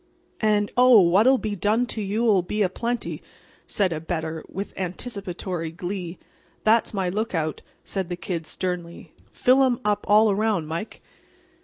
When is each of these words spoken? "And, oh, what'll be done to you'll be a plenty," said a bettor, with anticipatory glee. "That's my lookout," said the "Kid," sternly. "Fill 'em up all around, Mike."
"And, 0.39 0.71
oh, 0.75 0.99
what'll 0.99 1.37
be 1.37 1.55
done 1.55 1.85
to 1.93 2.01
you'll 2.01 2.41
be 2.41 2.63
a 2.63 2.69
plenty," 2.69 3.21
said 3.67 3.93
a 3.93 3.99
bettor, 3.99 4.43
with 4.49 4.73
anticipatory 4.75 5.71
glee. 5.71 6.17
"That's 6.63 6.91
my 6.91 7.07
lookout," 7.09 7.61
said 7.83 8.09
the 8.09 8.15
"Kid," 8.17 8.47
sternly. 8.47 9.13
"Fill 9.31 9.61
'em 9.61 9.79
up 9.85 10.05
all 10.09 10.31
around, 10.31 10.65
Mike." 10.67 11.03